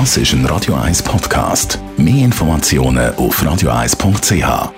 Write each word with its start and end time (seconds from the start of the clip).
Das 0.00 0.16
ist 0.16 0.32
ein 0.32 0.44
Radio 0.46 0.74
1 0.74 1.04
Podcast. 1.04 1.78
Mehr 1.96 2.24
Informationen 2.24 3.14
auf 3.14 3.40
radio1.ch. 3.40 4.72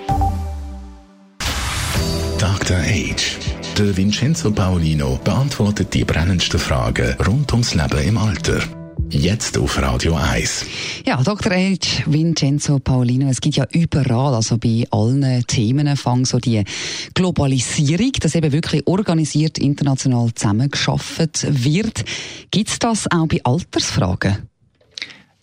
Dr. 2.37 2.77
Age. 2.77 3.39
Der 3.79 3.97
Vincenzo 3.97 4.51
Paolino 4.51 5.19
beantwortet 5.23 5.91
die 5.95 6.05
brennendsten 6.05 6.59
Fragen 6.59 7.15
rund 7.25 7.51
ums 7.51 7.73
Leben 7.73 8.07
im 8.07 8.19
Alter. 8.19 8.59
Jetzt 9.09 9.57
auf 9.57 9.81
Radio 9.81 10.13
1. 10.13 10.65
Ja, 11.03 11.19
Dr. 11.23 11.51
H. 11.51 12.03
Vincenzo 12.05 12.77
Paolino, 12.77 13.27
es 13.27 13.41
gibt 13.41 13.55
ja 13.55 13.65
überall, 13.71 14.35
also 14.35 14.59
bei 14.59 14.85
allen 14.91 15.43
Themen, 15.47 15.97
fang 15.97 16.25
so 16.25 16.37
die 16.37 16.63
Globalisierung, 17.15 18.11
dass 18.21 18.35
eben 18.35 18.51
wirklich 18.51 18.85
organisiert 18.85 19.57
international 19.57 20.31
zusammengeschafft 20.35 21.47
wird. 21.49 22.05
Gibt 22.51 22.69
es 22.69 22.77
das 22.77 23.09
auch 23.09 23.25
bei 23.25 23.43
Altersfragen? 23.43 24.47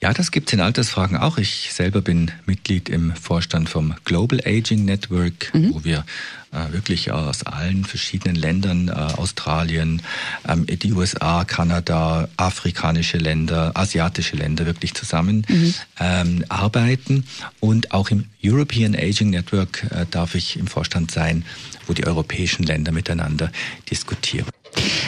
Ja, 0.05 0.13
das 0.13 0.31
gibt 0.31 0.49
es 0.49 0.53
in 0.53 0.61
Altersfragen 0.61 1.17
auch. 1.17 1.39
Ich 1.39 1.71
selber 1.73 2.03
bin 2.03 2.31
Mitglied 2.45 2.91
im 2.91 3.17
Vorstand 3.17 3.71
vom 3.71 3.95
Global 4.05 4.39
Aging 4.45 4.85
Network, 4.85 5.51
mhm. 5.55 5.73
wo 5.73 5.83
wir 5.83 6.05
äh, 6.53 6.75
wirklich 6.75 7.11
aus 7.11 7.45
allen 7.45 7.87
verschiedenen 7.87 8.37
Ländern, 8.37 8.89
äh, 8.89 8.93
Australien, 8.93 10.03
ähm, 10.47 10.67
die 10.67 10.93
USA, 10.93 11.47
Kanada, 11.47 12.29
afrikanische 12.37 13.17
Länder, 13.17 13.73
asiatische 13.75 14.37
Länder 14.37 14.67
wirklich 14.67 14.93
zusammen 14.93 15.47
mhm. 15.49 15.75
ähm, 15.99 16.45
arbeiten. 16.51 17.25
Und 17.61 17.93
auch 17.93 18.11
im 18.11 18.27
European 18.45 18.95
Aging 18.95 19.31
Network 19.31 19.85
äh, 19.85 20.05
darf 20.11 20.35
ich 20.35 20.59
im 20.59 20.67
Vorstand 20.67 21.13
sein, 21.13 21.47
wo 21.87 21.95
die 21.95 22.07
europäischen 22.07 22.65
Länder 22.65 22.93
miteinander 22.93 23.51
diskutieren. 23.91 24.49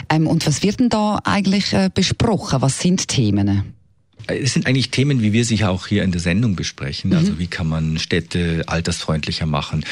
Ähm, 0.08 0.26
und 0.26 0.46
was 0.46 0.62
wird 0.62 0.80
denn 0.80 0.88
da 0.88 1.20
eigentlich 1.22 1.74
äh, 1.74 1.90
besprochen? 1.92 2.62
Was 2.62 2.80
sind 2.80 3.08
Themen? 3.08 3.74
Es 4.26 4.54
sind 4.54 4.66
eigentlich 4.66 4.90
Themen, 4.90 5.22
wie 5.22 5.32
wir 5.32 5.44
sie 5.44 5.64
auch 5.64 5.86
hier 5.86 6.02
in 6.02 6.12
der 6.12 6.20
Sendung 6.20 6.56
besprechen. 6.56 7.14
Also 7.14 7.32
mhm. 7.32 7.38
wie 7.38 7.46
kann 7.46 7.66
man 7.66 7.98
Städte 7.98 8.64
altersfreundlicher 8.66 9.46
machen? 9.46 9.84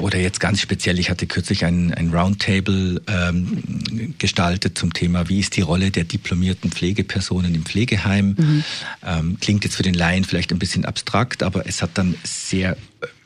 Oder 0.00 0.18
jetzt 0.18 0.40
ganz 0.40 0.60
speziell, 0.60 0.98
ich 0.98 1.10
hatte 1.10 1.26
kürzlich 1.26 1.64
ein, 1.64 1.92
ein 1.94 2.10
Roundtable 2.10 3.02
ähm, 3.06 4.14
gestaltet 4.18 4.78
zum 4.78 4.92
Thema, 4.92 5.28
wie 5.28 5.40
ist 5.40 5.56
die 5.56 5.60
Rolle 5.60 5.90
der 5.90 6.04
diplomierten 6.04 6.70
Pflegepersonen 6.70 7.54
im 7.54 7.64
Pflegeheim? 7.64 8.36
Mhm. 8.38 8.64
Ähm, 9.06 9.36
klingt 9.40 9.64
jetzt 9.64 9.76
für 9.76 9.82
den 9.82 9.94
Laien 9.94 10.24
vielleicht 10.24 10.52
ein 10.52 10.58
bisschen 10.58 10.84
abstrakt, 10.84 11.42
aber 11.42 11.66
es 11.66 11.82
hat 11.82 11.90
dann 11.94 12.14
sehr 12.24 12.76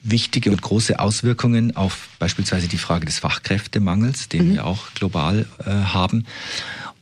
wichtige 0.03 0.51
und 0.51 0.61
große 0.61 0.99
Auswirkungen 0.99 1.75
auf 1.77 2.09
beispielsweise 2.19 2.69
die 2.69 2.79
Frage 2.79 3.07
des 3.07 3.19
Fachkräftemangels, 3.21 4.29
den 4.29 4.51
mhm. 4.51 4.55
wir 4.55 4.67
auch 4.67 4.93
global 4.95 5.47
äh, 5.65 5.71
haben. 5.71 6.27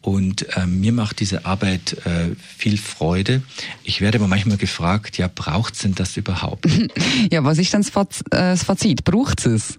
Und 0.02 0.56
äh, 0.56 0.66
mir 0.66 0.92
macht 0.92 1.20
diese 1.20 1.46
Arbeit 1.46 1.96
äh, 2.04 2.34
viel 2.56 2.76
Freude. 2.76 3.42
Ich 3.84 4.00
werde 4.00 4.18
aber 4.18 4.26
manchmal 4.26 4.56
gefragt, 4.56 5.16
ja, 5.16 5.30
braucht's 5.32 5.80
denn 5.80 5.94
das 5.94 6.16
überhaupt? 6.16 6.66
ja, 7.30 7.44
was 7.44 7.58
ist 7.58 7.72
denn 7.72 7.86
das 7.94 8.22
äh, 8.32 8.56
Fazit? 8.56 9.04
Braucht's 9.04 9.46
es? 9.46 9.78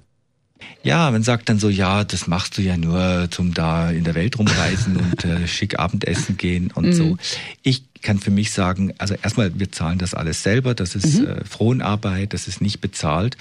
Ja, 0.82 1.12
man 1.12 1.24
sagt 1.24 1.48
dann 1.50 1.60
so, 1.60 1.70
ja, 1.70 2.04
das 2.04 2.28
machst 2.28 2.58
du 2.58 2.62
ja 2.62 2.76
nur 2.78 3.28
zum 3.32 3.54
da 3.54 3.90
in 3.92 4.04
der 4.04 4.16
Welt 4.16 4.38
rumreisen 4.38 4.98
und 4.98 5.26
äh, 5.26 5.48
schick 5.48 5.80
Abendessen 5.80 6.38
gehen 6.38 6.72
und 6.74 6.88
mhm. 6.88 6.94
so. 6.94 7.18
Ich 7.62 7.84
kann 8.02 8.20
für 8.20 8.32
mich 8.32 8.52
sagen, 8.52 8.94
also 8.98 9.16
erstmal, 9.16 9.58
wir 9.58 9.72
zahlen 9.72 9.98
das 9.98 10.14
alles 10.14 10.44
selber, 10.44 10.74
das 10.74 10.96
ist 10.96 11.20
mhm. 11.20 11.28
äh, 11.28 11.46
Fronarbeit, 11.46 12.34
das 12.34 12.48
ist 12.48 12.62
nicht 12.62 12.82
bezahlt. 12.82 13.38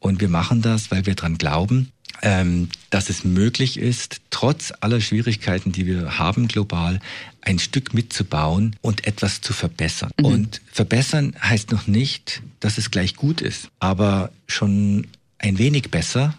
Und 0.00 0.20
wir 0.20 0.28
machen 0.28 0.60
das, 0.60 0.90
weil 0.90 1.06
wir 1.06 1.14
dran 1.14 1.38
glauben, 1.38 1.92
dass 2.90 3.10
es 3.10 3.24
möglich 3.24 3.78
ist, 3.78 4.20
trotz 4.30 4.72
aller 4.80 5.00
Schwierigkeiten, 5.00 5.72
die 5.72 5.86
wir 5.86 6.18
haben 6.18 6.48
global, 6.48 7.00
ein 7.42 7.58
Stück 7.58 7.94
mitzubauen 7.94 8.74
und 8.80 9.06
etwas 9.06 9.40
zu 9.40 9.52
verbessern. 9.52 10.10
Mhm. 10.18 10.24
Und 10.24 10.60
verbessern 10.72 11.34
heißt 11.40 11.72
noch 11.72 11.86
nicht, 11.86 12.42
dass 12.60 12.78
es 12.78 12.90
gleich 12.90 13.16
gut 13.16 13.40
ist, 13.40 13.68
aber 13.78 14.30
schon 14.48 15.06
ein 15.38 15.58
wenig 15.58 15.90
besser 15.90 16.34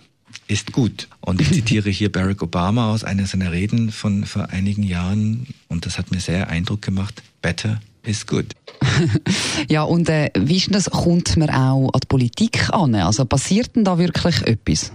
ist 0.47 0.71
gut. 0.73 1.07
Und 1.21 1.41
ich 1.41 1.51
zitiere 1.53 1.89
hier 1.89 2.11
Barack 2.11 2.41
Obama 2.41 2.91
aus 2.91 3.03
einer 3.03 3.25
seiner 3.25 3.51
Reden 3.51 3.91
von 3.91 4.25
vor 4.25 4.49
einigen 4.49 4.83
Jahren 4.83 5.47
und 5.67 5.85
das 5.85 5.97
hat 5.97 6.11
mir 6.11 6.19
sehr 6.19 6.49
Eindruck 6.49 6.81
gemacht. 6.81 7.21
Better 7.41 7.79
is 8.03 8.25
good. 8.25 8.55
ja, 9.69 9.83
und 9.83 10.09
äh, 10.09 10.31
wie 10.37 10.57
ist 10.57 10.73
das, 10.73 10.89
kommt 10.89 11.35
man 11.37 11.49
auch 11.49 11.89
an 11.93 11.99
die 12.01 12.07
Politik 12.07 12.69
an? 12.69 12.95
Also 12.95 13.25
passiert 13.25 13.75
denn 13.75 13.83
da 13.83 13.97
wirklich 13.97 14.41
etwas? 14.43 14.91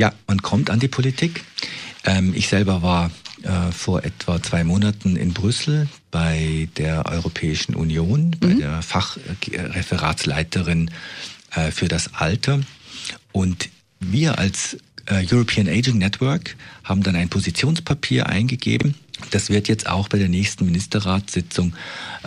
Ja, 0.00 0.12
man 0.26 0.40
kommt 0.40 0.70
an 0.70 0.80
die 0.80 0.88
Politik. 0.88 1.44
Ähm, 2.06 2.32
ich 2.34 2.48
selber 2.48 2.80
war 2.80 3.10
äh, 3.42 3.70
vor 3.70 4.02
etwa 4.02 4.42
zwei 4.42 4.64
Monaten 4.64 5.14
in 5.14 5.34
Brüssel 5.34 5.88
bei 6.10 6.70
der 6.78 7.04
Europäischen 7.04 7.74
Union, 7.74 8.34
bei 8.40 8.46
mhm. 8.46 8.60
der 8.60 8.80
Fachreferatsleiterin 8.80 10.90
äh, 11.54 11.70
für 11.70 11.88
das 11.88 12.14
Alter. 12.14 12.60
Und 13.32 13.68
wir 13.98 14.38
als 14.38 14.78
äh, 15.04 15.22
European 15.30 15.68
Aging 15.68 15.98
Network 15.98 16.56
haben 16.82 17.02
dann 17.02 17.14
ein 17.14 17.28
Positionspapier 17.28 18.26
eingegeben 18.26 18.94
das 19.30 19.50
wird 19.50 19.68
jetzt 19.68 19.88
auch 19.88 20.08
bei 20.08 20.18
der 20.18 20.28
nächsten 20.28 20.64
Ministerratssitzung, 20.64 21.74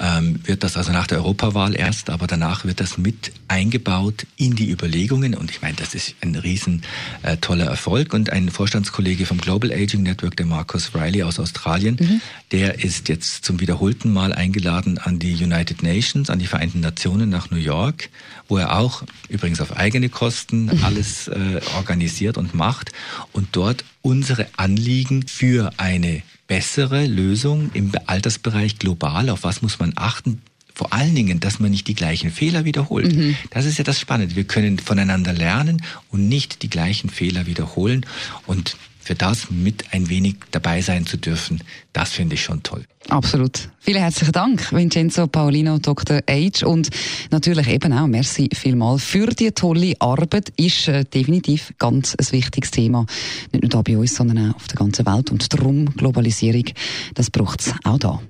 ähm, 0.01 0.39
wird 0.45 0.63
das 0.63 0.77
also 0.77 0.91
nach 0.91 1.07
der 1.07 1.19
Europawahl 1.19 1.75
erst, 1.75 2.09
aber 2.09 2.27
danach 2.27 2.65
wird 2.65 2.79
das 2.79 2.97
mit 2.97 3.31
eingebaut 3.47 4.25
in 4.37 4.55
die 4.55 4.69
Überlegungen. 4.71 5.35
Und 5.35 5.51
ich 5.51 5.61
meine, 5.61 5.75
das 5.75 5.93
ist 5.93 6.15
ein 6.21 6.35
riesen 6.35 6.83
äh, 7.21 7.37
toller 7.37 7.65
Erfolg. 7.65 8.13
Und 8.13 8.29
ein 8.31 8.49
Vorstandskollege 8.49 9.25
vom 9.25 9.37
Global 9.37 9.71
Aging 9.71 10.03
Network, 10.03 10.35
der 10.37 10.45
Marcus 10.45 10.95
Riley 10.95 11.23
aus 11.23 11.39
Australien, 11.39 11.97
mhm. 11.99 12.21
der 12.51 12.83
ist 12.83 13.09
jetzt 13.09 13.45
zum 13.45 13.59
wiederholten 13.59 14.11
Mal 14.11 14.33
eingeladen 14.33 14.97
an 14.97 15.19
die 15.19 15.33
United 15.33 15.83
Nations, 15.83 16.29
an 16.29 16.39
die 16.39 16.47
Vereinten 16.47 16.79
Nationen 16.79 17.29
nach 17.29 17.51
New 17.51 17.57
York, 17.57 18.09
wo 18.47 18.57
er 18.57 18.77
auch 18.77 19.03
übrigens 19.29 19.61
auf 19.61 19.75
eigene 19.75 20.09
Kosten 20.09 20.65
mhm. 20.65 20.83
alles 20.83 21.27
äh, 21.27 21.61
organisiert 21.75 22.37
und 22.37 22.53
macht 22.53 22.91
und 23.31 23.49
dort 23.51 23.83
unsere 24.03 24.47
Anliegen 24.57 25.27
für 25.27 25.71
eine 25.77 26.21
bessere 26.45 27.07
Lösung 27.07 27.71
im 27.73 27.91
Altersbereich 28.05 28.77
global, 28.77 29.29
auf 29.29 29.43
was 29.43 29.63
muss 29.63 29.79
man 29.79 29.93
achten, 29.95 30.43
vor 30.75 30.91
allen 30.91 31.13
Dingen, 31.13 31.39
dass 31.39 31.59
man 31.59 31.71
nicht 31.71 31.87
die 31.87 31.93
gleichen 31.93 32.31
Fehler 32.31 32.65
wiederholt. 32.65 33.15
Mhm. 33.15 33.35
Das 33.51 33.65
ist 33.65 33.77
ja 33.77 33.83
das 33.83 33.99
Spannende. 33.99 34.35
Wir 34.35 34.43
können 34.43 34.79
voneinander 34.79 35.31
lernen 35.31 35.83
und 36.11 36.27
nicht 36.27 36.63
die 36.63 36.69
gleichen 36.69 37.09
Fehler 37.09 37.45
wiederholen. 37.45 38.05
Und 38.47 38.75
für 39.03 39.15
das 39.15 39.51
mit 39.51 39.85
ein 39.91 40.09
wenig 40.09 40.35
dabei 40.51 40.81
sein 40.81 41.05
zu 41.05 41.17
dürfen, 41.17 41.61
das 41.91 42.11
finde 42.11 42.35
ich 42.35 42.43
schon 42.43 42.63
toll. 42.63 42.85
Absolut. 43.09 43.69
Vielen 43.79 44.01
herzlichen 44.01 44.31
Dank, 44.31 44.71
Vincenzo 44.71 45.27
Paolino, 45.27 45.77
Dr. 45.77 46.21
Age. 46.27 46.63
Und 46.63 46.89
natürlich 47.31 47.67
eben 47.67 47.91
auch 47.91 48.07
merci 48.07 48.49
vielmal 48.53 48.97
für 48.97 49.27
die 49.27 49.51
tolle 49.51 49.93
Arbeit. 49.99 50.53
Ist 50.55 50.87
äh, 50.87 51.03
definitiv 51.03 51.73
ganz 51.77 52.15
ein 52.15 52.31
wichtiges 52.31 52.71
Thema. 52.71 53.05
Nicht 53.51 53.63
nur 53.63 53.69
da 53.69 53.81
bei 53.81 53.97
uns, 53.97 54.15
sondern 54.15 54.51
auch 54.51 54.55
auf 54.55 54.67
der 54.67 54.77
ganzen 54.77 55.05
Welt. 55.05 55.31
Und 55.31 55.53
darum 55.53 55.93
Globalisierung, 55.95 56.65
das 57.13 57.29
braucht 57.29 57.61
es 57.61 57.73
auch 57.83 57.99
da. 57.99 58.21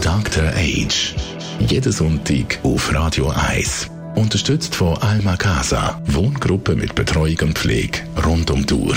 Dr. 0.00 0.44
Age. 0.54 1.14
Jeden 1.68 1.92
Sonntag 1.92 2.60
auf 2.62 2.94
Radio 2.94 3.30
1. 3.30 3.88
Unterstützt 4.14 4.74
von 4.74 4.96
Alma 4.98 5.36
Casa. 5.36 6.00
Wohngruppe 6.06 6.76
mit 6.76 6.94
Betreuung 6.94 7.36
und 7.42 7.58
Pflege 7.58 8.00
rund 8.24 8.50
um 8.50 8.64
die 8.64 8.74
Uhr 8.74 8.96